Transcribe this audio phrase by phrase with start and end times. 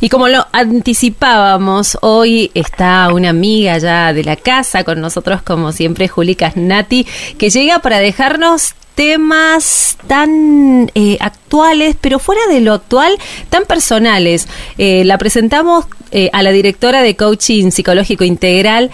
[0.00, 5.72] Y como lo anticipábamos, hoy está una amiga ya de la casa con nosotros, como
[5.72, 7.06] siempre, Juli Casnati,
[7.38, 13.16] que llega para dejarnos temas tan eh, actuales, pero fuera de lo actual,
[13.50, 14.48] tan personales.
[14.78, 18.90] Eh, la presentamos eh, a la directora de Coaching Psicológico Integral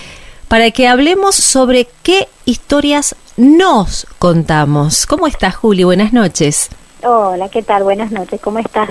[0.49, 5.07] para que hablemos sobre qué historias nos contamos.
[5.07, 5.85] ¿Cómo estás, Juli?
[5.85, 6.69] Buenas noches.
[7.05, 7.83] Hola, ¿qué tal?
[7.83, 8.89] Buenas noches, ¿cómo estás?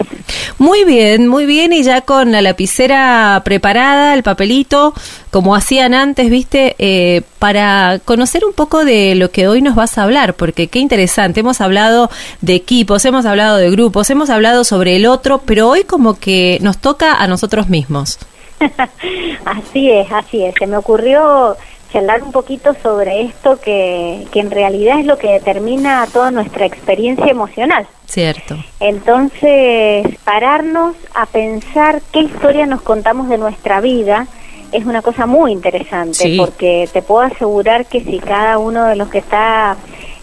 [0.57, 4.93] Muy bien, muy bien y ya con la lapicera preparada, el papelito,
[5.29, 9.97] como hacían antes, viste, eh, para conocer un poco de lo que hoy nos vas
[9.97, 12.09] a hablar, porque qué interesante, hemos hablado
[12.41, 16.57] de equipos, hemos hablado de grupos, hemos hablado sobre el otro, pero hoy como que
[16.61, 18.19] nos toca a nosotros mismos.
[19.45, 21.55] así es, así es, se me ocurrió
[21.91, 26.65] charlar un poquito sobre esto que, que en realidad es lo que determina toda nuestra
[26.65, 27.87] experiencia emocional.
[28.05, 28.57] Cierto.
[28.79, 34.27] Entonces, pararnos a pensar qué historia nos contamos de nuestra vida
[34.71, 39.09] es una cosa muy interesante, porque te puedo asegurar que si cada uno de los
[39.09, 39.75] que está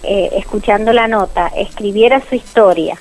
[0.03, 2.99] eh, escuchando la nota escribiera su historia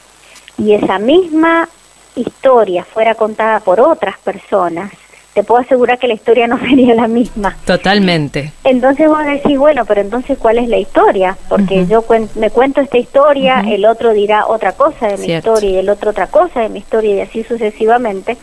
[0.58, 1.70] y esa misma
[2.16, 4.92] historia fuera contada por otras personas,
[5.38, 7.56] te puedo asegurar que la historia no sería la misma.
[7.64, 8.52] Totalmente.
[8.64, 11.38] Entonces vos decís, bueno, pero entonces ¿cuál es la historia?
[11.48, 15.76] Porque yo me cuento esta historia, el otro dirá otra cosa de mi historia y
[15.76, 18.36] el otro otra cosa de mi historia y así sucesivamente.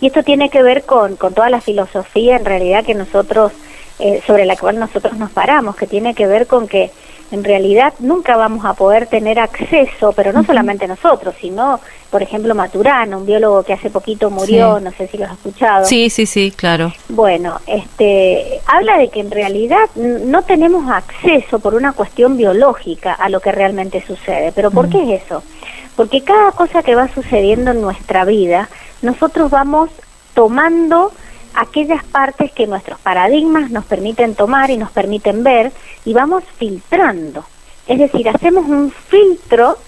[0.00, 3.52] Y esto tiene que ver con, con toda la filosofía en realidad que nosotros,
[3.98, 6.90] eh, sobre la cual nosotros nos paramos, que tiene que ver con que
[7.30, 12.54] en realidad nunca vamos a poder tener acceso, pero no solamente nosotros, sino, por ejemplo,
[12.54, 15.84] Maturano, un biólogo que hace poquito murió, no sé si lo has escuchado.
[15.84, 16.92] Sí, sí, sí, claro.
[17.08, 23.28] Bueno, este, habla de que en realidad no tenemos acceso por una cuestión biológica a
[23.28, 24.52] lo que realmente sucede.
[24.52, 25.42] ¿Pero por qué es eso?
[25.96, 28.68] Porque cada cosa que va sucediendo en nuestra vida,
[29.02, 29.90] nosotros vamos
[30.32, 31.12] tomando
[31.54, 35.72] aquellas partes que nuestros paradigmas nos permiten tomar y nos permiten ver
[36.04, 37.44] y vamos filtrando.
[37.86, 39.78] Es decir, hacemos un filtro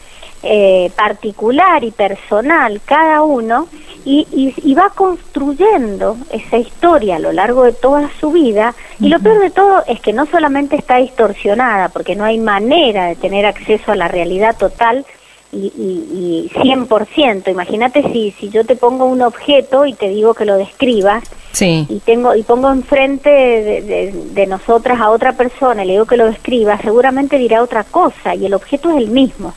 [0.43, 3.69] eh, particular y personal cada uno
[4.07, 4.27] y,
[4.57, 9.41] y, va construyendo esa historia a lo largo de toda su vida y lo peor
[9.41, 13.93] de todo es que no solamente está distorsionada porque no hay manera de tener acceso
[13.93, 15.05] a la realidad total
[15.53, 17.51] y, y, y 100%.
[17.51, 21.87] Imagínate si, si yo te pongo un objeto y te digo que lo describas sí.
[21.89, 26.17] y tengo y pongo enfrente de, de, nosotras a otra persona y le digo que
[26.17, 29.55] lo describa, seguramente dirá otra cosa y el objeto es el mismo.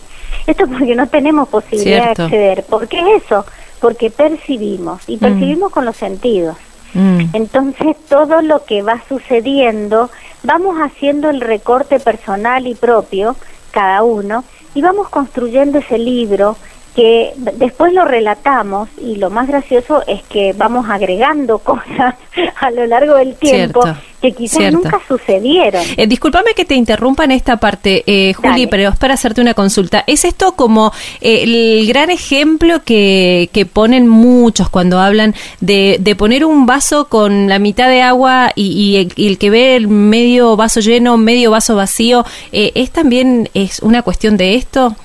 [0.48, 2.64] Esto porque no tenemos posibilidad de acceder.
[2.64, 3.46] ¿Por qué eso?
[3.80, 5.20] Porque percibimos y mm.
[5.20, 6.58] percibimos con los sentidos.
[6.94, 7.26] Mm.
[7.34, 10.10] Entonces todo lo que va sucediendo,
[10.44, 13.36] vamos haciendo el recorte personal y propio,
[13.72, 14.44] cada uno,
[14.76, 16.56] y vamos construyendo ese libro
[16.96, 22.16] que después lo relatamos y lo más gracioso es que vamos agregando cosas
[22.60, 23.84] a lo largo del tiempo
[24.22, 25.84] que quizás nunca sucedieron.
[25.98, 29.54] Eh, discúlpame que te interrumpa en esta parte, eh, Juli, pero es para hacerte una
[29.54, 30.06] consulta.
[30.08, 36.16] ¿Es esto como eh, el gran ejemplo que, que ponen muchos cuando hablan de, de,
[36.16, 39.90] poner un vaso con la mitad de agua y, el, y, el, que ve el
[39.90, 42.26] medio vaso lleno, medio vaso vacío?
[42.54, 44.96] Eh, ¿Es también es una cuestión de esto?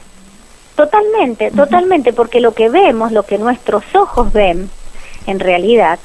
[0.78, 4.70] Totalmente, totalmente, porque lo que vemos, lo que nuestros ojos ven,
[5.26, 5.98] en realidad,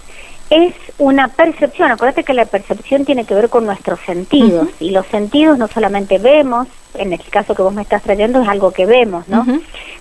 [0.50, 1.92] es una percepción.
[1.92, 6.18] Acuérdate que la percepción tiene que ver con nuestros sentidos, y los sentidos no solamente
[6.18, 9.46] vemos, en el caso que vos me estás trayendo es algo que vemos, ¿no?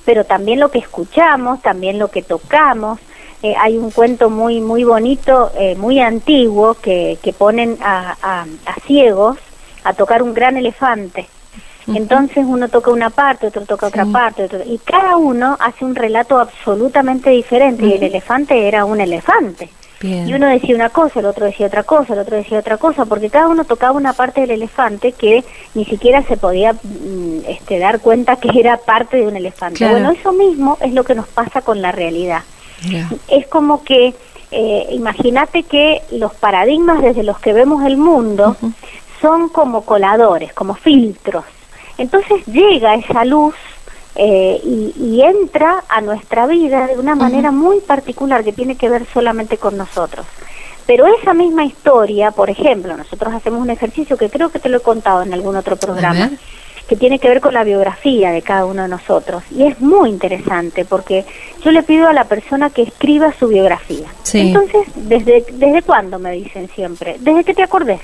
[0.07, 2.99] Pero también lo que escuchamos, también lo que tocamos.
[3.43, 8.47] Eh, hay un cuento muy muy bonito, eh, muy antiguo, que, que ponen a, a,
[8.65, 9.37] a ciegos
[9.85, 11.29] a tocar un gran elefante
[11.87, 16.39] entonces uno toca una parte, otro toca otra parte, y cada uno hace un relato
[16.39, 19.69] absolutamente diferente, y el elefante era un elefante.
[20.03, 23.05] Y uno decía una cosa, el otro decía otra cosa, el otro decía otra cosa,
[23.05, 25.45] porque cada uno tocaba una parte del elefante que
[25.75, 29.89] ni siquiera se podía mm, este, dar cuenta que era parte de un elefante.
[29.89, 32.43] Bueno, eso mismo es lo que nos pasa con la realidad.
[33.29, 34.13] Es como que,
[34.51, 38.57] eh, imagínate que los paradigmas desde los que vemos el mundo
[39.21, 41.45] son como coladores, como filtros.
[41.99, 43.55] Entonces llega esa luz
[44.15, 49.07] eh, y, entra a nuestra vida de una manera muy particular que tiene que ver
[49.13, 50.27] solamente con nosotros.
[50.87, 54.79] Pero esa misma historia, por ejemplo, nosotros hacemos un ejercicio que creo que te lo
[54.79, 56.31] he contado en algún otro programa,
[56.89, 59.45] que tiene que ver con la biografía de cada uno de nosotros.
[59.51, 61.25] Y es muy interesante porque
[61.65, 64.09] yo le pido a la persona que escriba su biografía.
[64.35, 67.17] Entonces, ¿desde, ¿desde cuándo me dicen siempre?
[67.21, 68.01] Desde que te acordes.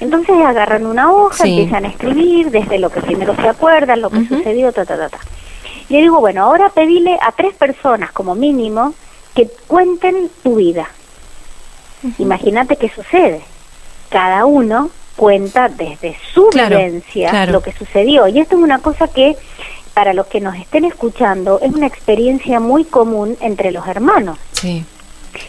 [0.00, 4.26] Entonces agarran una hoja, empiezan a escribir desde lo que primero se acuerdan, lo que
[4.26, 5.18] sucedió, ta, ta, ta, ta.
[5.88, 8.94] Le digo, bueno, ahora pedile a tres personas como mínimo
[9.34, 10.88] que cuenten tu vida.
[12.18, 13.42] Imagínate qué sucede.
[14.10, 18.26] Cada uno cuenta desde su vivencia lo que sucedió.
[18.28, 19.36] Y esto es una cosa que,
[19.94, 24.38] para los que nos estén escuchando, es una experiencia muy común entre los hermanos.
[24.52, 24.84] Sí.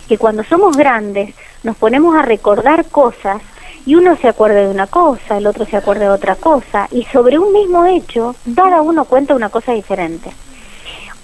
[0.08, 1.34] Que cuando somos grandes
[1.64, 3.42] nos ponemos a recordar cosas
[3.86, 7.04] y uno se acuerda de una cosa, el otro se acuerda de otra cosa, y
[7.06, 10.32] sobre un mismo hecho, cada uno cuenta una cosa diferente.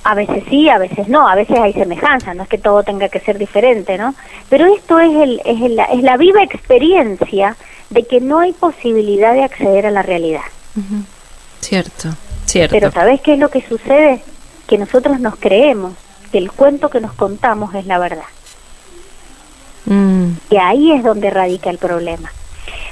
[0.03, 3.09] A veces sí, a veces no, a veces hay semejanza, no es que todo tenga
[3.09, 4.15] que ser diferente, ¿no?
[4.49, 7.55] Pero esto es, el, es, el, es la viva experiencia
[7.89, 10.43] de que no hay posibilidad de acceder a la realidad.
[11.59, 12.09] Cierto,
[12.45, 12.73] cierto.
[12.73, 14.21] Pero ¿sabes qué es lo que sucede?
[14.67, 15.93] Que nosotros nos creemos
[16.31, 18.23] que el cuento que nos contamos es la verdad.
[19.85, 20.31] Mm.
[20.49, 22.31] Y ahí es donde radica el problema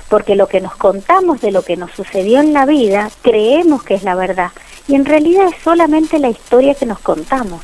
[0.09, 3.95] porque lo que nos contamos de lo que nos sucedió en la vida creemos que
[3.95, 4.51] es la verdad
[4.87, 7.61] y en realidad es solamente la historia que nos contamos.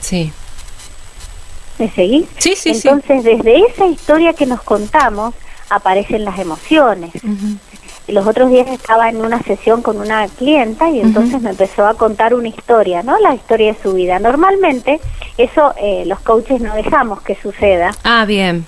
[0.00, 0.32] Sí.
[1.78, 2.26] ¿Me seguís?
[2.38, 5.34] Sí, sí, Entonces, desde esa historia que nos contamos
[5.70, 7.12] aparecen las emociones.
[8.08, 11.94] Los otros días estaba en una sesión con una clienta y entonces me empezó a
[11.94, 13.18] contar una historia, ¿no?
[13.20, 14.18] La historia de su vida.
[14.18, 15.00] Normalmente
[15.38, 17.92] eso eh, los coaches no dejamos que suceda.
[18.04, 18.66] Ah, bien.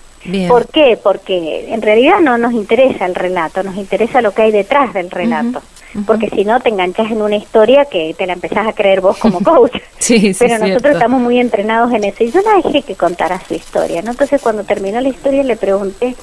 [0.48, 0.98] ¿Por qué?
[1.02, 5.10] Porque en realidad no nos interesa el relato, nos interesa lo que hay detrás del
[5.10, 5.62] relato.
[6.06, 9.16] Porque si no te enganchas en una historia que te la empezás a creer vos
[9.16, 9.76] como coach.
[9.98, 12.24] sí, Pero nosotros estamos muy entrenados en eso.
[12.24, 14.02] Y yo la dejé que contara su historia.
[14.02, 14.10] ¿no?
[14.10, 16.16] Entonces cuando terminó la historia le pregunté,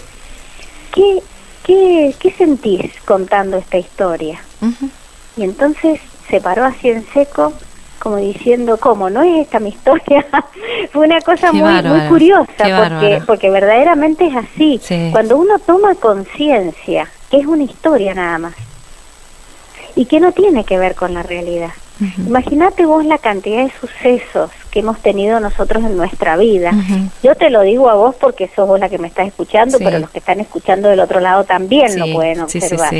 [0.93, 1.19] ¿qué,
[1.63, 4.41] qué, qué sentís contando esta historia?
[5.37, 7.53] Y entonces se paró así en seco
[8.01, 9.11] como diciendo, ¿cómo?
[9.11, 10.25] ¿No es esta mi historia?
[10.91, 14.81] Fue una cosa muy, muy curiosa, porque, porque verdaderamente es así.
[15.11, 18.53] Cuando uno toma conciencia que es una historia nada más,
[19.95, 21.69] y que no tiene que ver con la realidad.
[22.17, 26.71] Imagínate vos la cantidad de sucesos que hemos tenido nosotros en nuestra vida.
[27.21, 29.99] Yo te lo digo a vos porque sos vos la que me estás escuchando, pero
[29.99, 32.91] los que están escuchando del otro lado también lo pueden observar.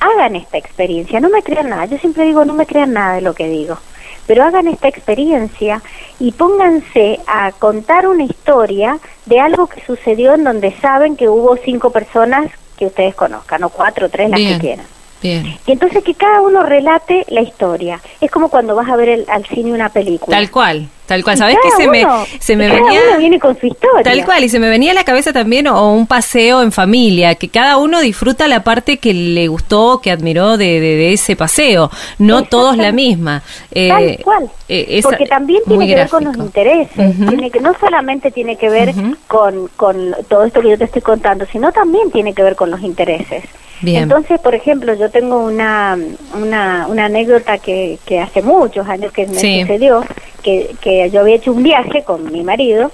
[0.00, 1.86] Hagan esta experiencia, no me crean nada.
[1.86, 3.78] Yo siempre digo, no me crean nada de lo que digo
[4.26, 5.82] pero hagan esta experiencia
[6.18, 11.56] y pónganse a contar una historia de algo que sucedió en donde saben que hubo
[11.56, 14.86] cinco personas que ustedes conozcan, o cuatro, o tres, las que quieran.
[15.22, 15.56] Bien.
[15.66, 18.00] Y entonces que cada uno relate la historia.
[18.20, 20.36] Es como cuando vas a ver el, al cine una película.
[20.36, 20.88] Tal cual.
[21.12, 22.06] Tal cual, ¿sabes que se me,
[22.40, 23.18] se me venía...
[23.18, 24.02] viene con su historia.
[24.02, 27.34] Tal cual, y se me venía a la cabeza también o un paseo en familia,
[27.34, 31.90] que cada uno disfruta la parte que le gustó, que admiró de, de, ese paseo,
[32.18, 33.42] no todos la misma.
[33.72, 37.74] Eh, Tal cual, eh, porque también tiene que ver con los intereses, tiene que, no
[37.78, 38.94] solamente tiene que ver
[39.28, 42.70] con, con todo esto que yo te estoy contando, sino también tiene que ver con
[42.70, 43.44] los intereses.
[43.84, 45.98] Entonces, por ejemplo, yo tengo una,
[46.40, 50.04] una, una anécdota que, que hace muchos años que me sucedió,
[50.42, 52.90] que, que yo había hecho un viaje con mi marido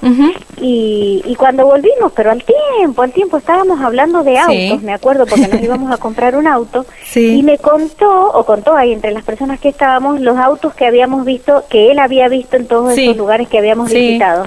[0.60, 5.26] y, y cuando volvimos, pero al tiempo, al tiempo estábamos hablando de autos, me acuerdo,
[5.26, 9.24] porque nos íbamos a comprar un auto y me contó, o contó ahí entre las
[9.24, 13.16] personas que estábamos, los autos que habíamos visto, que él había visto en todos esos
[13.16, 14.46] lugares que habíamos visitado.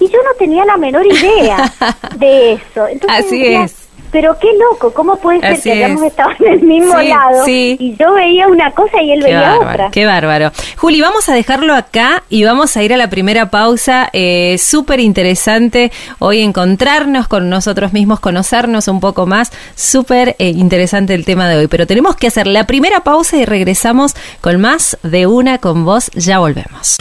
[0.00, 1.72] Y yo no tenía la menor idea
[2.18, 2.86] de eso.
[2.86, 3.77] Entonces, Así es
[4.10, 8.14] pero qué loco, ¿cómo puede ser que hayamos estado en el mismo lado y yo
[8.14, 9.90] veía una cosa y él veía otra?
[9.90, 10.50] Qué bárbaro.
[10.76, 14.08] Juli, vamos a dejarlo acá y vamos a ir a la primera pausa.
[14.12, 19.52] Eh, Súper interesante hoy encontrarnos con nosotros mismos, conocernos un poco más.
[19.74, 23.44] Súper eh, interesante el tema de hoy, pero tenemos que hacer la primera pausa y
[23.44, 26.10] regresamos con más de una con vos.
[26.14, 26.96] Ya volvemos.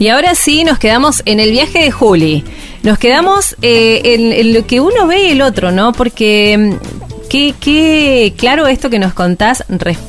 [0.00, 2.42] Y ahora sí, nos quedamos en el viaje de Juli.
[2.82, 5.92] Nos quedamos eh, en, lo que uno ve y el otro, ¿no?
[5.92, 9.62] Porque mm, Qué, qué, claro esto que nos contás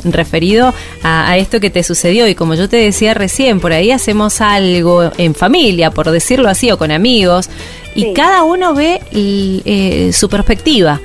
[0.04, 4.42] referido a, esto que te sucedió y como yo te decía recién, por ahí hacemos
[4.42, 7.48] algo en familia, por decirlo así, o con amigos,
[7.94, 11.00] y cada uno ve eh, su perspectiva.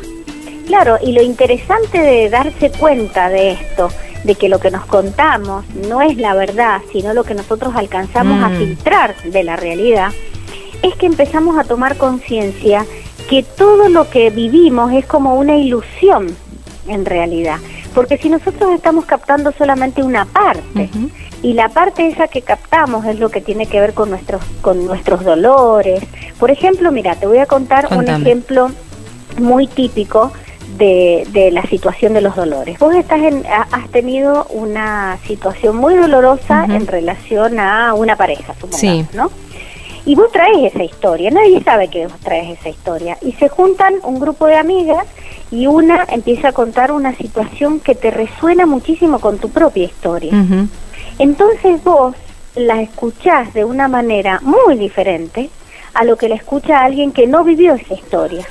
[0.66, 3.90] Claro, y lo interesante de darse cuenta de esto
[4.26, 8.42] de que lo que nos contamos no es la verdad, sino lo que nosotros alcanzamos
[8.42, 8.59] a mm.
[8.59, 10.11] filtrar de la realidad,
[10.83, 12.85] es que empezamos a tomar conciencia
[13.30, 16.37] que todo lo que vivimos es como una ilusión
[16.88, 17.59] en realidad.
[17.95, 20.90] Porque si nosotros estamos captando solamente una parte,
[21.42, 24.85] y la parte esa que captamos es lo que tiene que ver con nuestros, con
[24.85, 26.02] nuestros dolores.
[26.38, 28.71] Por ejemplo, mira, te voy a contar un ejemplo
[29.38, 30.33] muy típico
[30.78, 32.78] de, de, la situación de los dolores.
[32.78, 39.14] Vos estás en, has tenido una situación muy dolorosa en relación a una pareja, supongamos,
[39.14, 39.30] ¿no?
[40.04, 43.18] Y vos traes esa historia, nadie sabe que vos traes esa historia.
[43.23, 45.04] Y se juntan un grupo de amigas
[45.50, 50.32] y una empieza a contar una situación que te resuena muchísimo con tu propia historia.
[51.18, 52.14] Entonces vos
[52.54, 55.50] la escuchás de una manera muy diferente
[55.97, 58.47] a lo que la escucha alguien que no vivió esa historia.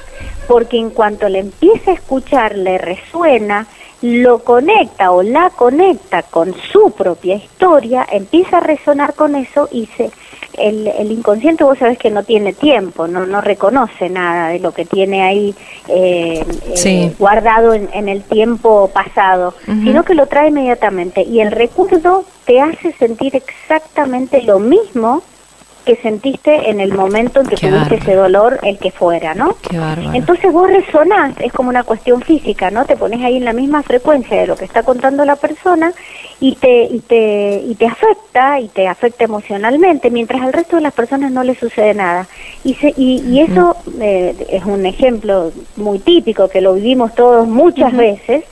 [0.47, 3.67] Porque en cuanto le empieza a escuchar, le resuena,
[4.01, 9.87] lo conecta o la conecta con su propia historia, empieza a resonar con eso y
[9.97, 10.11] se,
[10.57, 14.73] el, el inconsciente vos sabés que no tiene tiempo, no, no reconoce nada de lo
[14.73, 15.55] que tiene ahí
[15.87, 16.45] eh,
[16.85, 21.23] eh, guardado en, en, el tiempo pasado, sino que lo trae inmediatamente.
[21.23, 25.23] Y el recuerdo te hace sentir exactamente lo mismo
[25.85, 29.55] que sentiste en el momento en que tuviste ese dolor, el que fuera, ¿no?
[30.13, 32.85] Entonces vos resonás, es como una cuestión física, ¿no?
[32.85, 35.93] Te pones ahí en la misma frecuencia de lo que está contando la persona
[36.39, 40.81] y te, y te, y te afecta, y te afecta emocionalmente, mientras al resto de
[40.81, 42.27] las personas no le sucede nada.
[42.63, 47.95] Y, se, y, eso eh, es un ejemplo muy típico que lo vivimos todos muchas
[47.95, 48.43] veces,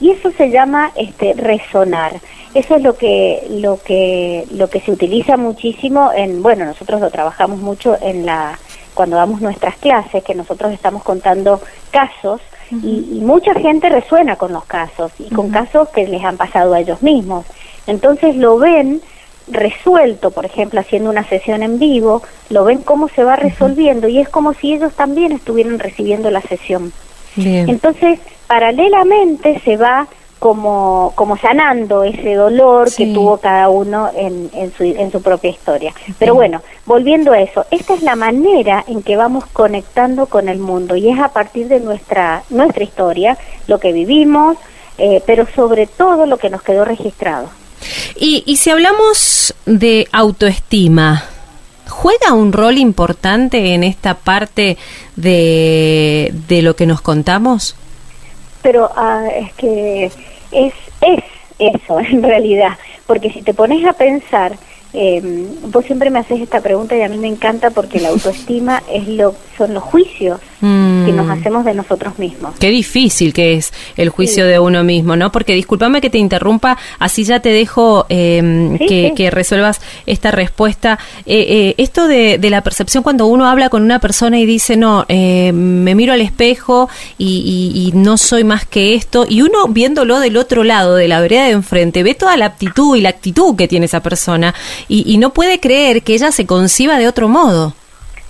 [0.00, 2.12] y eso se llama este resonar.
[2.56, 7.10] Eso es lo que lo que lo que se utiliza muchísimo en bueno, nosotros lo
[7.10, 8.58] trabajamos mucho en la
[8.94, 11.60] cuando damos nuestras clases, que nosotros estamos contando
[11.90, 16.72] casos y, mucha gente resuena con los casos y con casos que les han pasado
[16.72, 17.44] a ellos mismos.
[17.86, 19.02] Entonces lo ven
[19.48, 24.18] resuelto, por ejemplo, haciendo una sesión en vivo, lo ven cómo se va resolviendo y
[24.18, 26.90] es como si ellos también estuvieran recibiendo la sesión.
[27.36, 30.08] Entonces, paralelamente se va
[30.38, 35.50] como, como sanando ese dolor que tuvo cada uno en, en, su, en su propia
[35.50, 35.94] historia.
[36.18, 40.58] Pero bueno, volviendo a eso, esta es la manera en que vamos conectando con el
[40.58, 44.56] mundo y es a partir de nuestra, nuestra historia, lo que vivimos,
[44.98, 47.48] eh, pero sobre todo lo que nos quedó registrado.
[48.14, 51.24] Y, y si hablamos de autoestima,
[51.88, 54.76] ¿juega un rol importante en esta parte
[55.16, 57.76] de, de lo que nos contamos?
[58.66, 60.06] Pero ah, es que
[60.50, 61.22] es, es
[61.56, 62.72] eso en realidad,
[63.06, 64.56] porque si te pones a pensar,
[64.92, 65.22] eh,
[65.68, 69.06] vos siempre me haces esta pregunta y a mí me encanta porque la autoestima es
[69.06, 71.30] lo, son los juicios que nos mm.
[71.30, 72.54] hacemos de nosotros mismos.
[72.58, 75.30] Qué difícil que es el juicio de uno mismo, ¿no?
[75.30, 80.98] Porque discúlpame que te interrumpa, así ya te dejo em, que, resuelvas esta respuesta.
[81.26, 85.04] Eh, eh, esto de, la percepción cuando uno habla con una persona y dice, no,
[85.08, 90.36] eh, me miro al espejo y, no soy más que esto, y uno viéndolo del
[90.36, 93.68] otro lado, de la vereda de enfrente, ve toda la aptitud y la actitud que
[93.68, 94.54] tiene esa persona
[94.88, 97.74] y, y no puede creer que ella se conciba de otro modo.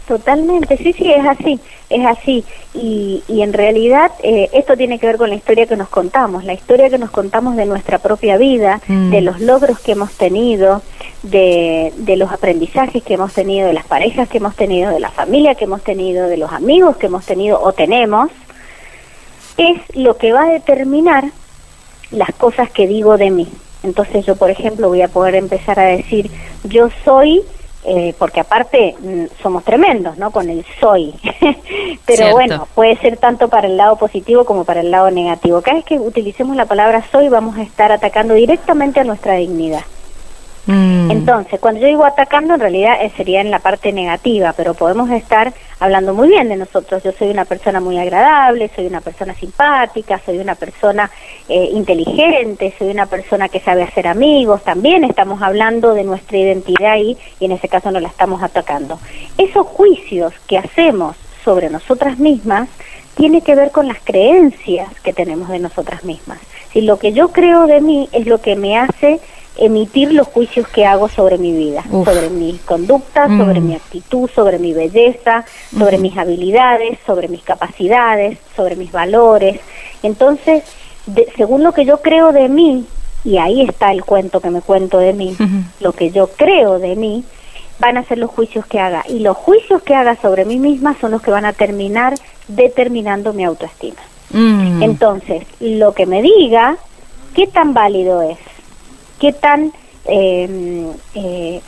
[0.07, 1.59] Totalmente, sí, sí, es así,
[1.91, 2.45] es así.
[2.75, 6.45] Y, y en realidad eh, esto tiene que ver con la historia que nos contamos,
[6.45, 9.11] la historia que nos contamos de nuestra propia vida, mm.
[9.11, 10.81] de los logros que hemos tenido,
[11.25, 15.11] de, de los aprendizajes que hemos tenido, de las parejas que hemos tenido, de la
[15.11, 18.31] familia que hemos tenido, de los amigos que hemos tenido o tenemos,
[19.57, 21.25] es lo que va a determinar
[22.13, 23.49] las cosas que digo de mí.
[23.83, 26.31] Entonces yo, por ejemplo, voy a poder empezar a decir,
[26.63, 27.43] yo soy
[27.87, 30.31] eh, porque aparte mm, somos tremendos, ¿no?
[30.31, 31.15] Con el soy.
[32.07, 35.63] Pero bueno, puede ser tanto para el lado positivo como para el lado negativo.
[35.63, 39.83] Cada vez que utilicemos la palabra soy vamos a estar atacando directamente a nuestra dignidad.
[40.67, 41.11] Mm.
[41.13, 45.11] Entonces, cuando yo digo atacando, en realidad eh, sería en la parte negativa, pero podemos
[45.11, 47.03] estar hablando muy bien de nosotros.
[47.03, 51.11] Yo soy una persona muy agradable, soy una persona simpática, soy una persona
[51.49, 54.65] eh, inteligente, soy una persona que sabe hacer amigos.
[54.65, 58.99] También estamos hablando de nuestra identidad ahí y en ese caso no la estamos atacando.
[59.39, 62.69] Esos juicios que hacemos sobre nosotras mismas
[63.15, 66.39] tiene que ver con las creencias que tenemos de nosotras mismas.
[66.73, 69.21] Si lo que yo creo de mí es lo que me hace
[69.59, 73.39] emitir los juicios que hago sobre mi vida, sobre mi conducta, mm.
[73.39, 75.45] sobre mi actitud, sobre mi belleza,
[75.77, 79.61] sobre mis habilidades, sobre mis capacidades, sobre mis valores.
[80.03, 80.65] Entonces,
[81.37, 82.85] según lo que yo creo de mí,
[83.25, 85.37] y ahí está el cuento que me cuento de mí,
[85.81, 87.25] lo que yo creo de mí,
[87.79, 89.05] van a ser los juicios que haga.
[89.09, 92.15] Y los juicios que haga sobre mí misma son los que van a terminar
[92.49, 94.01] determinando mi autoestima.
[94.31, 94.83] Mm.
[94.83, 96.77] Entonces, lo que me diga,
[97.35, 98.39] ¿qué tan válido es?
[99.21, 99.73] Qué tan,
[100.07, 101.61] eh, eh,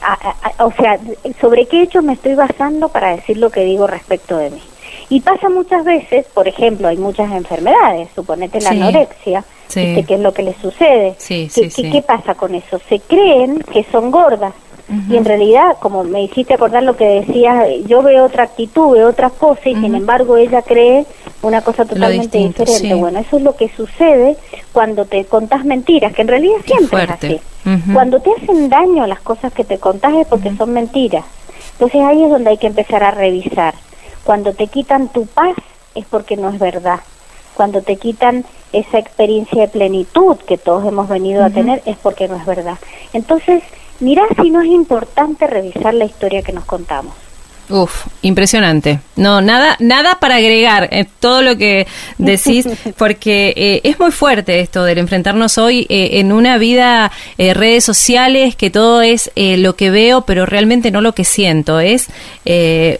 [0.58, 0.98] o sea,
[1.40, 4.62] sobre qué hechos me estoy basando para decir lo que digo respecto de mí.
[5.10, 10.34] Y pasa muchas veces, por ejemplo, hay muchas enfermedades, suponete la anorexia, ¿qué es lo
[10.34, 11.16] que les sucede?
[11.26, 12.78] ¿Qué, ¿Qué pasa con eso?
[12.88, 14.52] Se creen que son gordas,
[15.10, 19.08] y en realidad, como me hiciste acordar lo que decías, yo veo otra actitud, veo
[19.08, 21.04] otra pose, y sin embargo ella cree
[21.42, 22.94] una cosa totalmente diferente.
[22.94, 24.36] Bueno, eso es lo que sucede
[24.72, 27.40] cuando te contás mentiras, que en realidad siempre es así.
[27.92, 31.24] Cuando te hacen daño las cosas que te contás es porque son mentiras.
[31.72, 33.74] Entonces ahí es donde hay que empezar a revisar.
[34.24, 35.54] Cuando te quitan tu paz
[35.94, 37.00] es porque no es verdad.
[37.54, 42.26] Cuando te quitan esa experiencia de plenitud que todos hemos venido a tener es porque
[42.26, 42.78] no es verdad.
[43.12, 43.62] Entonces,
[44.00, 47.14] mirá si no es importante revisar la historia que nos contamos.
[47.70, 49.00] Uf, impresionante.
[49.16, 51.86] No, nada, nada para agregar eh, todo lo que
[52.16, 57.84] decís, porque eh, es muy fuerte esto del enfrentarnos hoy eh, en una vida, redes
[57.84, 61.80] sociales, que todo es lo que veo, pero realmente no lo que siento.
[61.80, 62.08] Es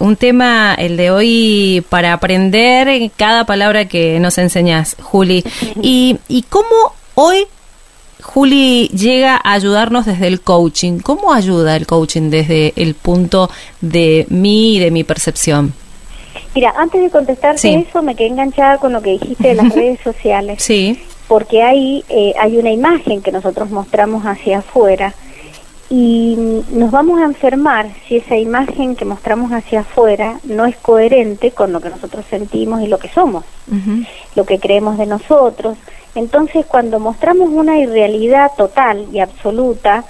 [0.00, 5.44] un tema, el de hoy, para aprender cada palabra que nos enseñas, Juli.
[5.80, 7.46] Y, y cómo hoy
[8.28, 10.98] Juli llega a ayudarnos desde el coaching.
[11.00, 13.48] ¿Cómo ayuda el coaching desde el punto
[13.80, 15.72] de mí y de mi percepción?
[16.54, 19.98] Mira, antes de contestarte eso, me quedé enganchada con lo que dijiste de las redes
[20.00, 20.62] sociales.
[20.62, 21.02] Sí.
[21.26, 25.14] Porque ahí eh, hay una imagen que nosotros mostramos hacia afuera
[25.88, 26.36] y
[26.70, 31.72] nos vamos a enfermar si esa imagen que mostramos hacia afuera no es coherente con
[31.72, 33.44] lo que nosotros sentimos y lo que somos,
[34.34, 35.78] lo que creemos de nosotros.
[36.14, 40.04] Entonces, cuando mostramos una irrealidad total y absoluta,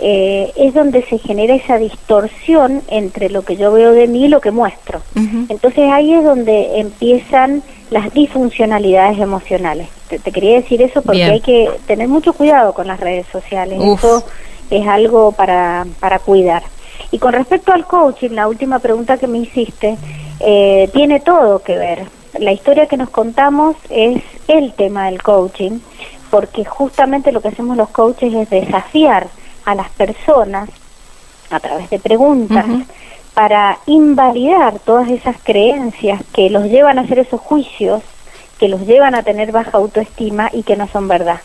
[0.00, 4.28] eh, es donde se genera esa distorsión entre lo que yo veo de mí y
[4.28, 5.00] lo que muestro.
[5.48, 9.88] Entonces ahí es donde empiezan las disfuncionalidades emocionales.
[10.08, 13.80] Te, quería decir eso porque hay que tener mucho cuidado con las redes sociales.
[13.80, 14.24] Eso
[14.70, 16.64] es algo para, para cuidar.
[17.12, 19.96] Y con respecto al coaching, la última pregunta que me hiciste,
[20.40, 22.06] eh, tiene todo que ver
[22.38, 25.80] la historia que nos contamos es el tema del coaching,
[26.30, 29.28] porque justamente lo que hacemos los coaches es desafiar
[29.64, 30.68] a las personas
[31.50, 32.66] a través de preguntas
[33.34, 38.02] para invalidar todas esas creencias que los llevan a hacer esos juicios,
[38.58, 41.40] que los llevan a tener baja autoestima y que no son verdad.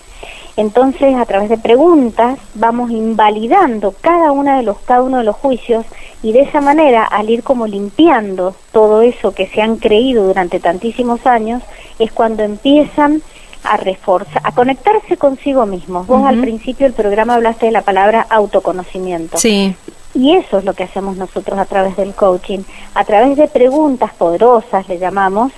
[0.57, 5.35] Entonces, a través de preguntas vamos invalidando cada una de los cada uno de los
[5.35, 5.85] juicios
[6.21, 10.59] y de esa manera, al ir como limpiando todo eso que se han creído durante
[10.59, 11.63] tantísimos años,
[11.97, 13.21] es cuando empiezan
[13.63, 16.07] a reforzar, a conectarse consigo mismos.
[16.07, 19.37] Vos al principio del programa hablaste de la palabra autoconocimiento.
[19.37, 19.75] Sí.
[20.13, 22.59] Y eso es lo que hacemos nosotros a través del coaching.
[22.95, 25.53] A través de preguntas poderosas, le llamamos,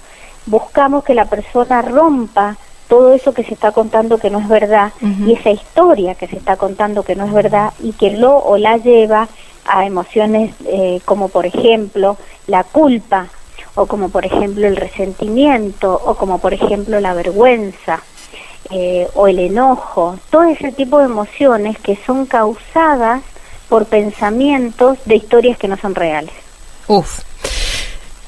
[0.45, 2.57] buscamos que la persona rompa
[2.91, 4.91] todo eso que se está contando que no es verdad
[5.25, 8.57] y esa historia que se está contando que no es verdad y que lo o
[8.57, 9.29] la lleva
[9.63, 13.29] a emociones eh, como por ejemplo la culpa
[13.75, 18.01] o como por ejemplo el resentimiento o como por ejemplo la vergüenza
[18.71, 23.21] eh, o el enojo, todo ese tipo de emociones que son causadas
[23.69, 26.33] por pensamientos de historias que no son reales.
[26.89, 27.21] Uf,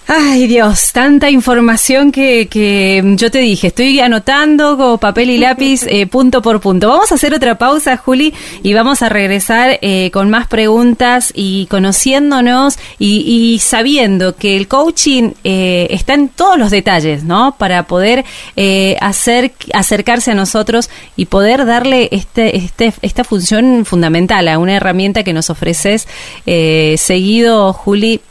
[0.05, 5.83] Ay Dios, tanta información que, que yo te dije, estoy anotando con papel y lápiz
[5.87, 6.89] eh, punto por punto.
[6.89, 11.67] Vamos a hacer otra pausa, Juli, y vamos a regresar eh, con más preguntas y
[11.67, 17.55] conociéndonos y, sabiendo que el coaching eh, está en todos los detalles, ¿no?
[17.57, 18.25] Para poder
[18.99, 25.23] hacer, acercarse a nosotros y poder darle este, este, esta función fundamental a una herramienta
[25.23, 26.07] que nos ofreces
[26.97, 28.21] seguido, Juli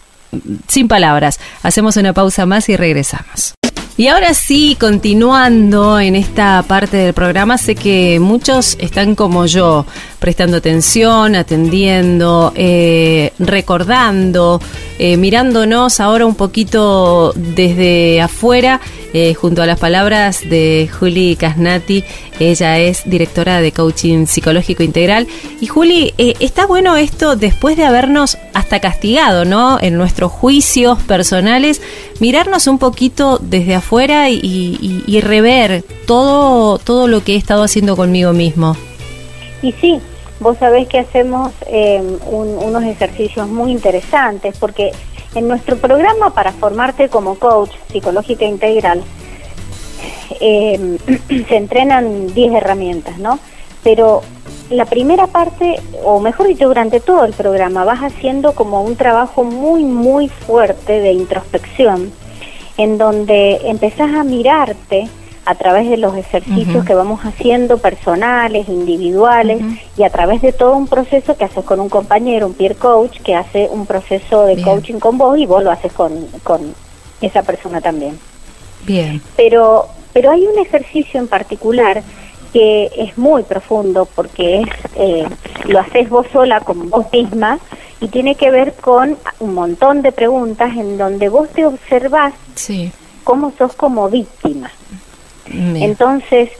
[0.69, 1.39] sin palabras.
[1.63, 3.55] Hacemos una pausa más y regresamos.
[3.97, 9.85] Y ahora sí, continuando en esta parte del programa, sé que muchos están como yo,
[10.19, 14.63] prestando atención, atendiendo, eh, recordando,
[14.99, 18.81] eh, mirándonos ahora un poquito desde afuera,
[19.13, 22.05] eh, junto a las palabras de Juli Casnati.
[22.41, 25.27] Ella es directora de Coaching Psicológico Integral.
[25.61, 29.79] Y Juli, está bueno esto después de habernos hasta castigado, ¿no?
[29.81, 31.81] En nuestros juicios personales,
[32.21, 38.33] mirarnos un poquito desde afuera y, rever todo, todo lo que he estado haciendo conmigo
[38.33, 38.77] mismo.
[39.63, 40.01] Y sí,
[40.41, 44.93] vos sabés que hacemos em, unos ejercicios muy interesantes porque
[45.35, 49.03] en nuestro programa para formarte como coach psicológica integral
[50.41, 50.99] em,
[51.49, 53.39] se entrenan 10 herramientas, ¿no?
[53.83, 54.23] Pero
[54.71, 59.45] la primera parte, o mejor dicho, durante todo el programa, vas haciendo como un trabajo
[59.45, 62.13] muy, muy fuerte de introspección,
[62.77, 65.09] en donde empezás a mirarte
[65.45, 69.61] a través de los ejercicios que vamos haciendo personales, individuales,
[69.97, 73.21] y a través de todo un proceso que haces con un compañero, un peer coach,
[73.23, 76.75] que hace un proceso de coaching con vos y vos lo haces con, con
[77.21, 78.19] esa persona también.
[78.85, 79.21] Bien.
[79.37, 82.03] Pero, pero hay un ejercicio en particular
[82.53, 85.27] que es muy profundo porque es, eh,
[85.67, 87.59] lo haces vos sola con vos misma
[88.01, 92.93] y tiene que ver con un montón de preguntas en donde vos te observás sí.
[93.25, 94.71] cómo sos como víctima.
[95.53, 96.51] Entonces,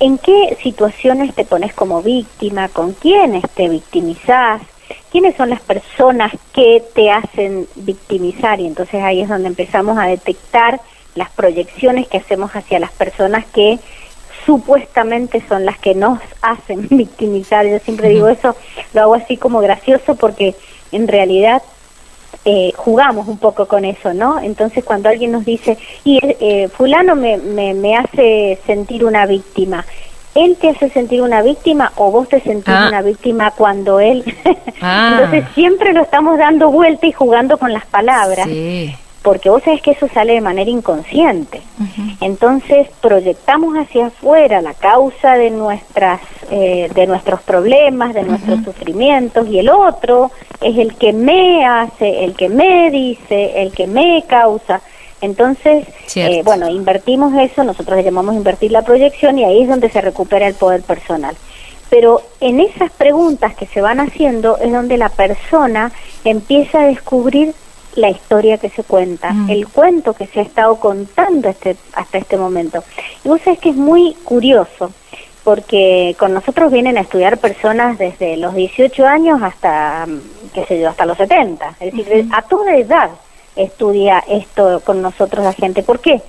[0.00, 2.68] ¿en qué situaciones te pones como víctima?
[2.68, 4.62] ¿Con quiénes te victimizás?
[5.10, 8.60] ¿Quiénes son las personas que te hacen victimizar?
[8.60, 10.80] Y entonces ahí es donde empezamos a detectar
[11.14, 13.78] las proyecciones que hacemos hacia las personas que
[14.44, 17.66] supuestamente son las que nos hacen victimizar.
[17.66, 18.54] Yo siempre digo eso,
[18.94, 20.54] lo hago así como gracioso porque
[20.92, 21.62] en realidad
[22.48, 24.38] eh, jugamos un poco con eso, ¿no?
[24.38, 29.84] Entonces cuando alguien nos dice, y eh, fulano me, me, me, hace sentir una víctima,
[30.34, 32.86] ¿él te hace sentir una víctima o vos te sentís ah.
[32.88, 34.24] una víctima cuando él?
[34.82, 35.12] Ah.
[35.14, 38.46] Entonces siempre lo estamos dando vuelta y jugando con las palabras.
[38.46, 38.94] Sí
[39.26, 41.60] porque vos sabés que eso sale de manera inconsciente.
[42.20, 46.20] Entonces proyectamos hacia afuera la causa de nuestras
[46.52, 52.22] eh, de nuestros problemas, de nuestros sufrimientos y el otro es el que me hace,
[52.22, 54.80] el que me dice, el que me causa.
[55.20, 59.90] Entonces, eh, bueno, invertimos eso, nosotros le llamamos invertir la proyección y ahí es donde
[59.90, 61.34] se recupera el poder personal.
[61.90, 65.90] Pero en esas preguntas que se van haciendo es donde la persona
[66.24, 67.54] empieza a descubrir
[67.96, 69.50] la historia que se cuenta, mm.
[69.50, 72.84] el cuento que se ha estado contando este, hasta este momento.
[73.24, 74.92] Y vos sabés que es muy curioso,
[75.42, 80.06] porque con nosotros vienen a estudiar personas desde los 18 años hasta,
[80.52, 81.76] qué sé yo, hasta los 70.
[81.80, 83.10] Es decir, a toda edad
[83.54, 85.82] estudia esto con nosotros la gente.
[85.82, 86.20] ¿Por qué?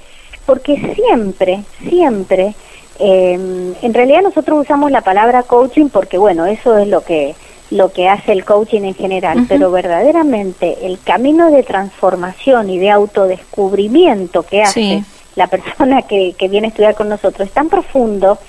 [0.46, 2.56] Porque siempre, siempre,
[3.00, 7.36] eh, en realidad nosotros usamos la palabra coaching porque, bueno, eso es lo que
[7.70, 12.92] lo que hace el coaching en general, pero verdaderamente el camino de transformación y de
[12.92, 15.04] autodescubrimiento que hace
[15.36, 18.40] la persona que, que viene a estudiar con nosotros es tan profundo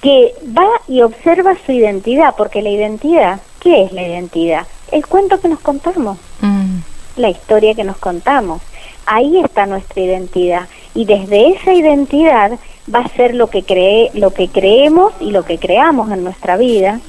[0.00, 4.66] que va y observa su identidad, porque la identidad, ¿qué es la identidad?
[4.92, 6.78] El cuento que nos contamos, mm.
[7.16, 8.62] la historia que nos contamos.
[9.06, 12.58] Ahí está nuestra identidad y desde esa identidad
[12.92, 16.56] va a ser lo que cree, lo que creemos y lo que creamos en nuestra
[16.56, 17.00] vida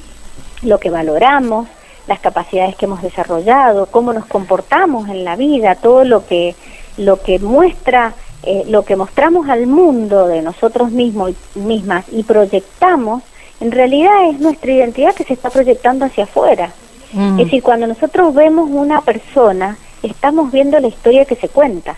[0.62, 1.68] lo que valoramos,
[2.06, 6.54] las capacidades que hemos desarrollado, cómo nos comportamos en la vida, todo lo que
[6.98, 13.22] lo que muestra eh, lo que mostramos al mundo de nosotros mismos mismas y proyectamos,
[13.60, 16.72] en realidad es nuestra identidad que se está proyectando hacia afuera.
[17.12, 17.38] Mm.
[17.38, 21.96] Es decir, cuando nosotros vemos una persona, estamos viendo la historia que se cuenta.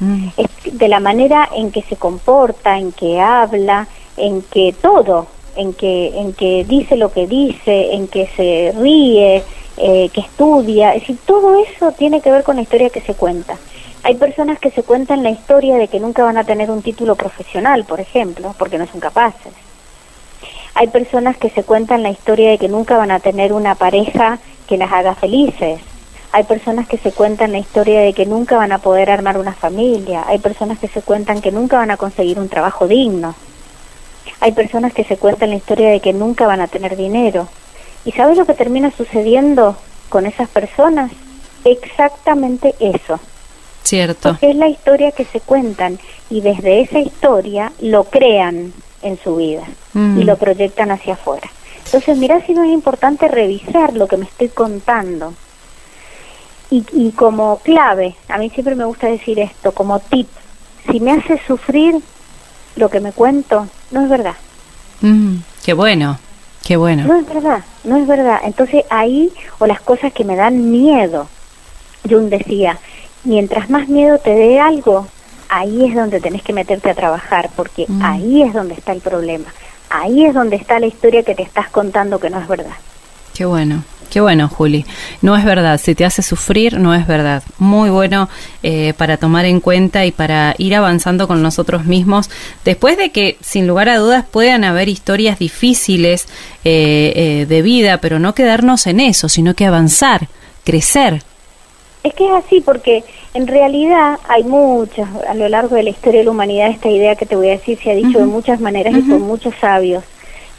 [0.00, 0.28] Mm.
[0.74, 5.26] de la manera en que se comporta, en que habla, en que todo,
[5.58, 9.42] en que, en que dice lo que dice, en que se ríe,
[9.76, 13.14] eh, que estudia, es decir, todo eso tiene que ver con la historia que se
[13.14, 13.56] cuenta.
[14.04, 17.16] Hay personas que se cuentan la historia de que nunca van a tener un título
[17.16, 19.52] profesional, por ejemplo, porque no son capaces.
[20.74, 24.38] Hay personas que se cuentan la historia de que nunca van a tener una pareja
[24.68, 25.80] que las haga felices.
[26.30, 29.54] Hay personas que se cuentan la historia de que nunca van a poder armar una
[29.54, 30.24] familia.
[30.28, 33.34] Hay personas que se cuentan que nunca van a conseguir un trabajo digno.
[34.40, 37.48] Hay personas que se cuentan la historia de que nunca van a tener dinero.
[38.04, 39.76] ¿Y sabes lo que termina sucediendo
[40.08, 41.10] con esas personas?
[41.64, 43.18] Exactamente eso.
[43.82, 44.30] Cierto.
[44.30, 45.98] Porque es la historia que se cuentan
[46.30, 48.72] y desde esa historia lo crean
[49.02, 50.20] en su vida y mm.
[50.20, 51.48] lo proyectan hacia afuera.
[51.86, 55.34] Entonces, mira si no es importante revisar lo que me estoy contando.
[56.70, 60.28] Y, y como clave, a mí siempre me gusta decir esto, como tip,
[60.90, 61.94] si me hace sufrir,
[62.76, 64.34] lo que me cuento no es verdad.
[65.00, 66.18] Mm, qué bueno,
[66.64, 67.04] qué bueno.
[67.04, 68.40] No es verdad, no es verdad.
[68.44, 71.28] Entonces ahí, o las cosas que me dan miedo,
[72.08, 72.78] Jung decía,
[73.24, 75.06] mientras más miedo te dé algo,
[75.48, 78.02] ahí es donde tenés que meterte a trabajar, porque mm.
[78.02, 79.46] ahí es donde está el problema.
[79.90, 82.76] Ahí es donde está la historia que te estás contando que no es verdad.
[83.34, 83.82] Qué bueno.
[84.10, 84.86] Qué bueno, Juli.
[85.20, 87.42] No es verdad, si te hace sufrir, no es verdad.
[87.58, 88.28] Muy bueno
[88.62, 92.30] eh, para tomar en cuenta y para ir avanzando con nosotros mismos,
[92.64, 96.26] después de que, sin lugar a dudas, puedan haber historias difíciles
[96.64, 100.28] eh, eh, de vida, pero no quedarnos en eso, sino que avanzar,
[100.64, 101.22] crecer.
[102.02, 106.20] Es que es así, porque en realidad hay muchas, a lo largo de la historia
[106.20, 108.58] de la humanidad, esta idea que te voy a decir se ha dicho de muchas
[108.58, 110.02] maneras y por muchos sabios,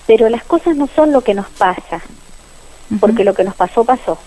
[0.05, 2.01] pero las cosas no son lo que nos pasa
[2.99, 4.17] porque lo que nos pasó pasó.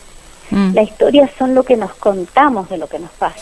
[0.50, 0.74] Mm.
[0.74, 3.40] La historia son lo que nos contamos de lo que nos pasa.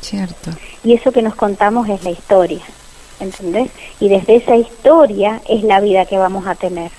[0.00, 0.50] Cierto.
[0.82, 2.60] Y eso que nos contamos es la historia,
[3.20, 3.70] ¿entendés?
[4.00, 6.90] Y desde esa historia es la vida que vamos a tener.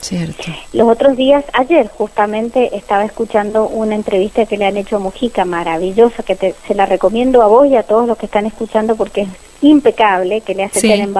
[0.00, 0.44] Cierto.
[0.72, 5.44] Los otros días, ayer justamente estaba escuchando una entrevista que le han hecho a Mujica,
[5.44, 9.22] maravillosa, que se la recomiendo a vos y a todos los que están escuchando porque
[9.22, 9.28] es
[9.60, 11.14] impecable, que le hace sí.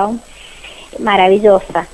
[0.99, 1.87] maravillosa.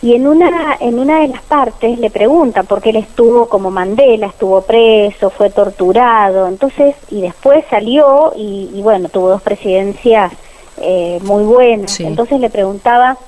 [0.00, 4.28] Y en una, en una de las partes le pregunta porque él estuvo como Mandela,
[4.28, 10.32] estuvo preso, fue torturado, entonces, y después salió y, bueno, tuvo dos presidencias
[10.76, 11.98] eh, muy buenas.
[11.98, 13.18] Entonces le preguntaba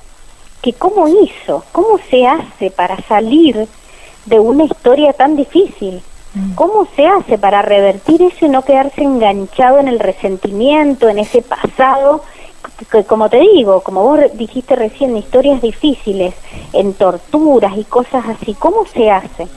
[0.62, 3.66] que cómo hizo, cómo se hace para salir
[4.26, 6.02] de una historia tan difícil.
[6.34, 6.52] Mm.
[6.54, 11.42] ¿Cómo se hace para revertir eso y no quedarse enganchado en el resentimiento, en ese
[11.42, 12.22] pasado
[12.86, 16.34] que, como te digo, como vos dijiste recién, historias difíciles,
[16.72, 19.48] en torturas y cosas así, ¿cómo se hace?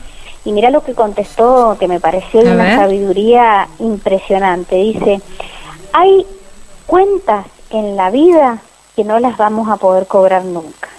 [0.46, 4.76] Y mira lo que contestó, que me pareció de una sabiduría impresionante.
[4.76, 5.22] Dice,
[5.94, 6.26] hay
[6.86, 8.62] cuentas en la vida
[8.96, 10.90] que no las vamos a poder cobrar nunca.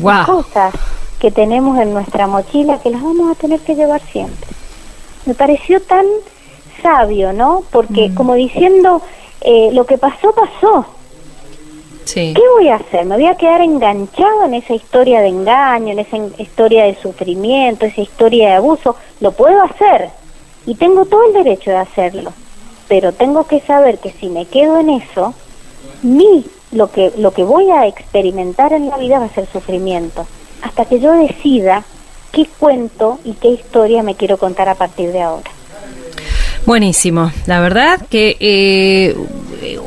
[0.00, 0.24] Wow.
[0.26, 0.74] Cosas
[1.18, 4.48] que tenemos en nuestra mochila que las vamos a tener que llevar siempre.
[5.26, 6.04] Me pareció tan
[6.82, 7.62] sabio, ¿no?
[7.70, 8.14] Porque mm.
[8.14, 9.02] como diciendo,
[9.44, 10.86] eh, lo que pasó, pasó.
[12.04, 12.34] Sí.
[12.34, 13.04] ¿Qué voy a hacer?
[13.04, 17.86] ¿Me voy a quedar enganchado en esa historia de engaño, en esa historia de sufrimiento,
[17.86, 18.96] esa historia de abuso?
[19.20, 20.10] Lo puedo hacer
[20.66, 22.32] y tengo todo el derecho de hacerlo,
[22.88, 25.34] pero tengo que saber que si me quedo en eso,
[26.02, 30.26] mi lo que lo que voy a experimentar en la vida va a ser sufrimiento,
[30.62, 31.84] hasta que yo decida
[32.32, 35.50] qué cuento y qué historia me quiero contar a partir de ahora.
[36.64, 39.16] Buenísimo, la verdad que eh,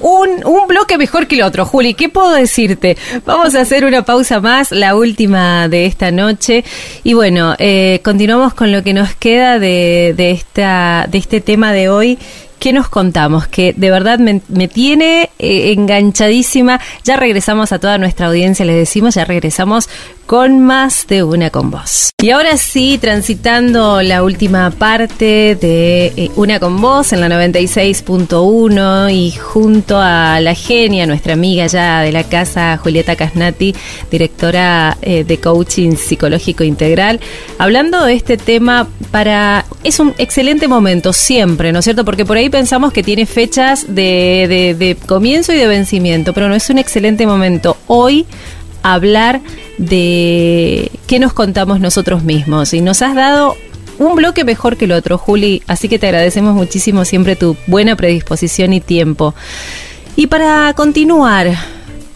[0.01, 1.65] un, un bloque mejor que el otro.
[1.65, 2.97] Juli, ¿qué puedo decirte?
[3.25, 6.63] Vamos a hacer una pausa más, la última de esta noche.
[7.03, 11.71] Y bueno, eh, continuamos con lo que nos queda de, de, esta, de este tema
[11.71, 12.19] de hoy
[12.65, 13.47] ¿qué nos contamos?
[13.47, 16.79] Que de verdad me, tiene eh, enganchadísima.
[17.03, 19.87] Ya regresamos a toda nuestra audiencia, les decimos, ya regresamos
[20.25, 22.11] con más de una con vos.
[22.21, 29.13] Y ahora sí, transitando la última parte de eh, Una con vos en la 96.1
[29.13, 33.75] y junto a la genia, nuestra amiga ya de la casa, Julieta Casnati,
[34.09, 37.19] directora eh, de coaching psicológico integral,
[37.57, 39.65] hablando de este tema para...
[39.83, 42.03] Es un excelente momento siempre, ¿no es cierto?
[42.03, 46.55] Porque por ahí pensamos que tiene fechas de, de comienzo y de vencimiento, pero no
[46.55, 47.77] es un excelente momento.
[47.85, 48.25] Hoy
[48.85, 52.73] hablar de qué nos contamos nosotros mismos.
[52.73, 53.55] Y nos has dado
[53.99, 57.95] un bloque mejor que el otro, Juli, así que te agradecemos muchísimo siempre tu buena
[57.95, 59.33] predisposición y tiempo.
[60.15, 61.55] Y para continuar,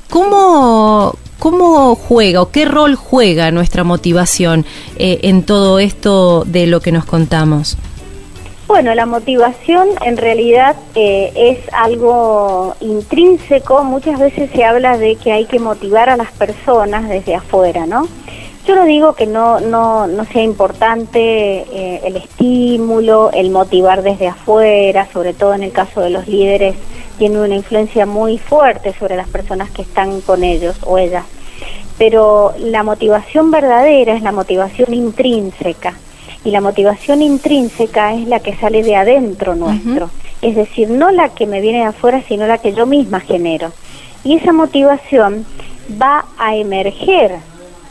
[0.10, 4.66] ¿cómo, cómo juega o qué rol juega nuestra motivación
[4.98, 7.78] eh, en todo esto de lo que nos contamos?
[8.70, 13.84] Bueno, la motivación en realidad eh, es algo intrínseco.
[13.84, 18.08] Muchas veces se habla de que hay que motivar a las personas desde afuera, ¿no?
[18.68, 24.28] Yo no digo que no, no, no sea importante eh, el estímulo, el motivar desde
[24.28, 26.76] afuera, sobre todo en el caso de los líderes,
[27.18, 31.26] tiene una influencia muy fuerte sobre las personas que están con ellos o ellas.
[31.98, 35.96] Pero la motivación verdadera es la motivación intrínseca
[36.44, 40.10] y la motivación intrínseca es la que sale de adentro nuestro,
[40.42, 43.72] es decir, no la que me viene de afuera, sino la que yo misma genero.
[44.24, 45.46] Y esa motivación
[46.02, 47.40] va a emerger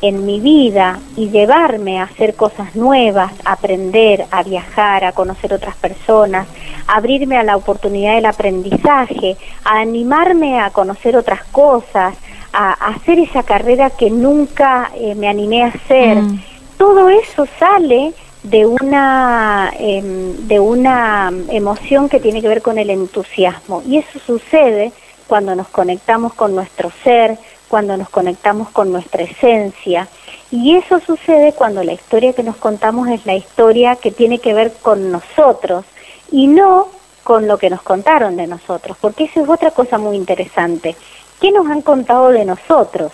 [0.00, 5.52] en mi vida y llevarme a hacer cosas nuevas, a aprender, a viajar, a conocer
[5.52, 6.46] otras personas,
[6.86, 12.14] a abrirme a la oportunidad del aprendizaje, a animarme a conocer otras cosas,
[12.52, 16.22] a, hacer esa carrera que nunca eh, me animé a hacer.
[16.22, 16.42] Mm.
[16.76, 22.90] Todo eso sale de una em, de una emoción que tiene que ver con el
[22.90, 24.92] entusiasmo y eso sucede
[25.26, 27.36] cuando nos conectamos con nuestro ser,
[27.68, 30.08] cuando nos conectamos con nuestra esencia
[30.50, 34.54] y eso sucede cuando la historia que nos contamos es la historia que tiene que
[34.54, 35.84] ver con nosotros
[36.30, 36.88] y no
[37.22, 40.96] con lo que nos contaron de nosotros, porque eso es otra cosa muy interesante.
[41.38, 43.12] ¿Qué nos han contado de nosotros?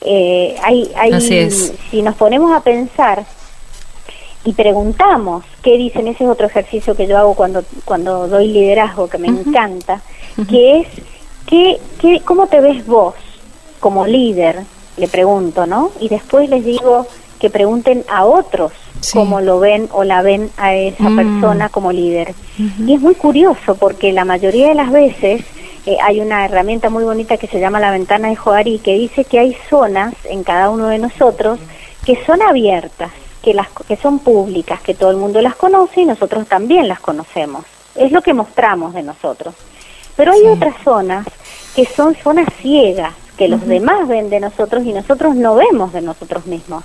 [0.00, 3.26] Eh, hay, hay, Si nos ponemos a pensar,
[4.44, 9.08] y preguntamos qué dicen, ese es otro ejercicio que yo hago cuando, cuando doy liderazgo,
[9.08, 10.00] que me encanta,
[10.48, 10.88] que es,
[11.46, 13.14] ¿qué, qué, ¿cómo te ves vos
[13.80, 14.60] como líder?
[14.96, 15.90] Le pregunto, ¿no?
[16.00, 17.06] Y después les digo
[17.38, 18.72] que pregunten a otros
[19.12, 21.16] cómo lo ven o la ven a esa mm.
[21.16, 22.34] persona como líder.
[22.58, 25.42] Y es muy curioso porque la mayoría de las veces
[25.86, 29.24] eh, hay una herramienta muy bonita que se llama la ventana de Joari que dice
[29.24, 31.58] que hay zonas en cada uno de nosotros
[32.04, 33.10] que son abiertas
[33.42, 37.00] que, las, que son públicas, que todo el mundo las conoce y nosotros también las
[37.00, 37.64] conocemos.
[37.94, 39.54] Es lo que mostramos de nosotros.
[40.16, 41.26] Pero hay otras zonas
[41.74, 46.02] que son zonas ciegas, que los demás ven de nosotros y nosotros no vemos de
[46.02, 46.84] nosotros mismos.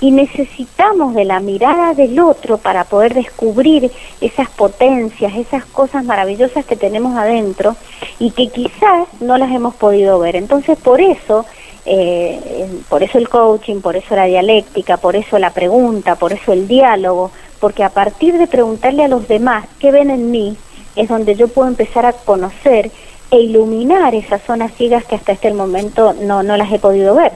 [0.00, 6.66] Y necesitamos de la mirada del otro para poder descubrir esas potencias, esas cosas maravillosas
[6.66, 7.76] que tenemos adentro
[8.18, 10.36] y que quizás no las hemos podido ver.
[10.36, 11.46] Entonces, por eso
[11.86, 16.52] eh, por eso el coaching, por eso la dialéctica, por eso la pregunta, por eso
[16.52, 20.56] el diálogo, porque a partir de preguntarle a los demás qué ven en mí,
[20.96, 22.90] es donde yo puedo empezar a conocer
[23.30, 27.32] e iluminar esas zonas ciegas que hasta este momento no, no las he podido ver.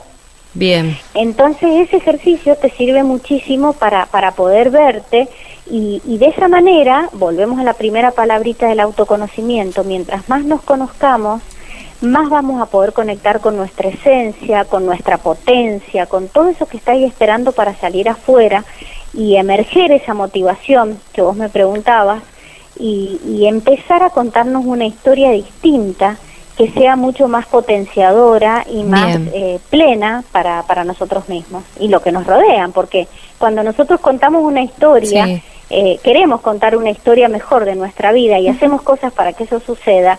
[0.52, 0.98] Bien.
[1.14, 5.28] Entonces ese ejercicio te sirve muchísimo para, para poder verte
[5.70, 10.62] y, y de esa manera, volvemos a la primera palabrita del autoconocimiento, mientras más nos
[10.62, 11.40] conozcamos,
[12.00, 16.76] más vamos a poder conectar con nuestra esencia, con nuestra potencia, con todo eso que
[16.76, 18.64] está ahí esperando para salir afuera
[19.12, 22.22] y emerger esa motivación que vos me preguntabas
[22.78, 26.16] y, y empezar a contarnos una historia distinta
[26.60, 32.02] que sea mucho más potenciadora y más eh, plena para, para nosotros mismos y lo
[32.02, 33.08] que nos rodean, porque
[33.38, 38.48] cuando nosotros contamos una historia, eh, queremos contar una historia mejor de nuestra vida y
[38.48, 40.18] hacemos cosas para que eso suceda,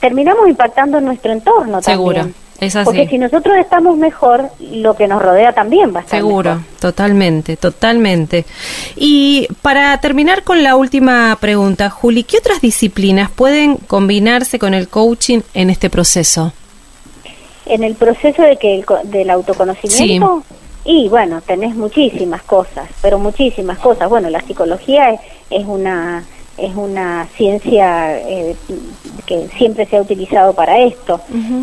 [0.00, 2.16] terminamos impactando en nuestro entorno Seguro.
[2.16, 2.42] también.
[2.84, 7.56] Porque si nosotros estamos mejor, lo que nos rodea también va a estar Seguro, totalmente,
[7.56, 8.44] totalmente.
[8.94, 14.88] Y para terminar con la última pregunta, Juli, ¿qué otras disciplinas pueden combinarse con el
[14.88, 16.52] coaching en este proceso?
[17.66, 20.44] En el proceso de que del autoconocimiento,
[20.84, 24.08] y bueno, tenés muchísimas cosas, pero muchísimas cosas.
[24.08, 26.24] Bueno, la psicología es una
[26.58, 28.54] es una ciencia eh,
[29.26, 31.20] que siempre se ha utilizado para esto,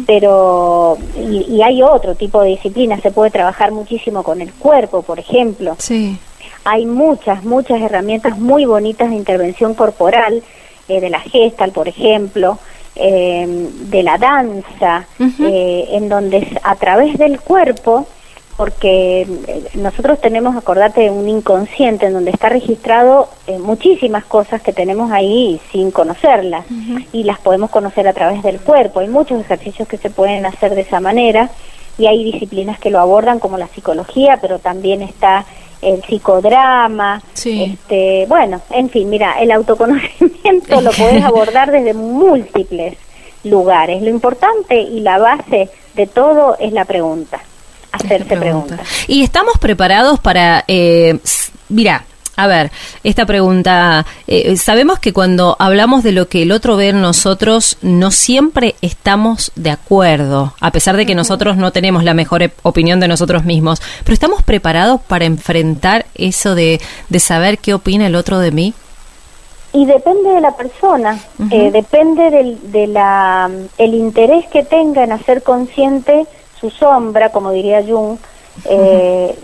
[0.07, 5.19] pero y, hay otro tipo de disciplinas, se puede trabajar muchísimo con el cuerpo, por
[5.19, 5.75] ejemplo.
[5.77, 6.17] Sí.
[6.65, 10.41] Hay muchas, muchas herramientas muy bonitas de intervención corporal,
[10.87, 12.57] eh, de la gestal, por ejemplo,
[12.95, 18.07] eh, de la danza, en donde a través del cuerpo
[18.59, 24.73] porque eh, nosotros tenemos, acordate, un inconsciente en donde está registrado eh, muchísimas cosas que
[24.73, 26.65] tenemos ahí sin conocerlas
[27.13, 28.99] y las podemos conocer a través del cuerpo.
[28.99, 31.49] Hay muchos ejercicios que se pueden hacer de esa manera
[31.97, 35.45] y hay disciplinas que lo abordan como la psicología, pero también está
[35.81, 42.97] el psicodrama, este, bueno, en fin, mira, el autoconocimiento lo puedes abordar desde múltiples
[43.45, 44.01] lugares.
[44.01, 47.39] Lo importante y la base de todo es la pregunta
[47.91, 48.79] hacerte preguntas.
[49.07, 51.19] ¿Y estamos preparados para, eh,
[51.69, 52.05] mira,
[52.39, 52.71] a ver,
[53.03, 57.77] esta pregunta, eh, sabemos que cuando hablamos de lo que el otro ve en nosotros,
[57.81, 63.01] no siempre estamos de acuerdo, a pesar de que nosotros no tenemos la mejor opinión
[63.01, 68.15] de nosotros mismos, pero estamos preparados para enfrentar eso de, de saber qué opina el
[68.15, 68.73] otro de mí.
[69.73, 71.19] Y depende de la persona,
[71.51, 76.25] eh, depende del de la, el interés que tenga en hacer consciente
[76.59, 78.17] su sombra, como diría Jung,
[78.65, 79.35] eh,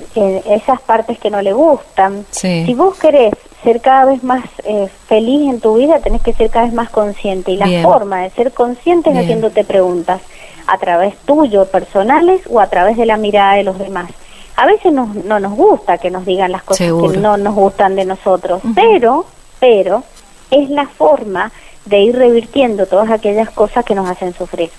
[0.45, 2.25] esas partes que no le gustan.
[2.31, 6.49] Si vos querés ser cada vez más eh, feliz en tu vida, tenés que ser
[6.49, 7.51] cada vez más consciente.
[7.51, 10.21] Y la forma de ser consciente es haciéndote preguntas,
[10.67, 14.11] a través tuyo, personales o a través de la mirada de los demás.
[14.57, 17.95] A veces no, no nos gusta que nos digan las cosas que no nos gustan
[17.95, 19.25] de nosotros, pero,
[19.59, 20.03] pero
[20.49, 21.51] es la forma
[21.85, 24.71] de ir revirtiendo todas aquellas cosas que nos hacen sufrir.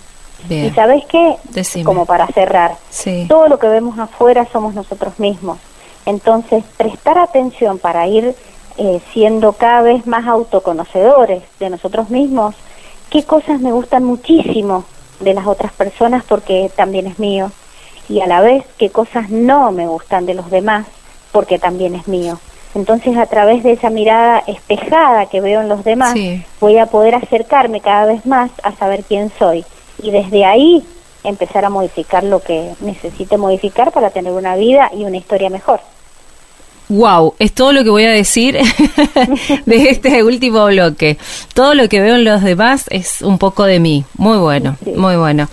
[0.49, 1.37] Y sabes qué,
[1.85, 2.77] como para cerrar,
[3.29, 5.59] todo lo que vemos afuera somos nosotros mismos.
[6.05, 8.35] Entonces, prestar atención para ir
[8.79, 12.55] eh, siendo cada vez más autoconocedores de nosotros mismos,
[13.11, 14.85] qué cosas me gustan muchísimo
[15.21, 17.51] de las otras personas porque también es mío,
[18.09, 20.87] y a la vez qué cosas no me gustan de los demás
[21.33, 22.39] porque también es mío.
[22.75, 26.15] Entonces, a través de esa mirada espejada que veo en los demás,
[26.61, 29.65] voy a poder acercarme cada vez más a saber quién soy
[30.03, 30.83] y desde ahí
[31.25, 35.81] empezar a modificar lo que necesite modificar para tener una vida y una historia mejor.
[36.89, 38.57] Wow, es todo lo que voy a decir
[39.67, 41.19] de este último bloque.
[41.53, 44.05] Todo lo que veo en los demás es un poco de mí.
[44.17, 45.49] Muy bueno, muy bueno.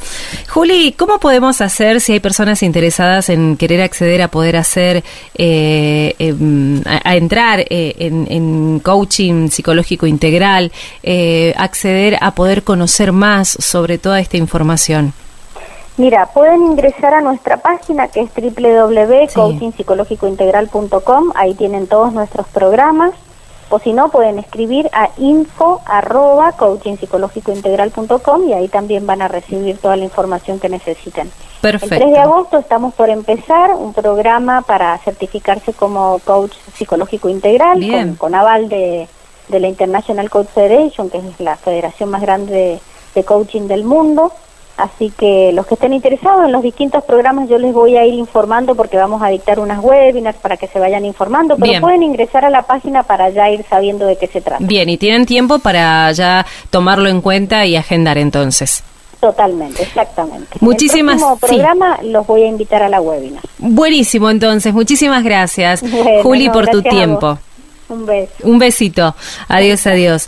[0.48, 5.04] Juli, ¿cómo podemos hacer si hay personas interesadas en querer acceder a poder hacer,
[5.36, 6.53] eh, em,
[7.16, 10.72] entrar eh, en, coaching psicológico integral,
[11.04, 15.14] eh, acceder a poder conocer más sobre toda esta información?
[15.98, 23.12] Mira, pueden ingresar a nuestra página que es www.coachingpsicológicointegral.com, ahí tienen todos nuestros programas,
[23.70, 26.54] o si no, pueden escribir a info arroba
[28.48, 31.32] y ahí también van a recibir toda la información que necesiten.
[31.64, 31.96] Perfecto.
[31.96, 38.18] El 3 de agosto estamos por empezar un programa para certificarse como coach psicológico integral
[38.18, 39.08] con, aval de,
[39.48, 42.82] de la International Coach Federation, que es la federación más grande
[43.16, 44.34] de coaching del mundo.
[44.76, 48.16] Así que los que estén interesados en los distintos programas yo les voy a ir
[48.16, 52.44] informando porque vamos a dictar unas webinars para que se vayan informando, pero pueden ingresar
[52.44, 54.66] a la página para ya ir sabiendo de qué se trata.
[54.66, 58.84] Bien, y tienen tiempo para ya tomarlo en cuenta y agendar entonces.
[59.24, 60.58] Totalmente, exactamente.
[60.60, 63.42] Muchísimas el programa los voy a invitar a la webinar.
[63.58, 65.82] Buenísimo, entonces, muchísimas gracias,
[66.22, 67.40] Juli, por tu tiempo.
[67.88, 68.34] Un beso.
[68.44, 69.16] Un besito.
[69.48, 70.28] Adiós, adiós.